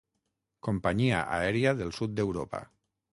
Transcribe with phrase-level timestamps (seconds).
[0.67, 2.63] Companyia aèria del sud d'Europa.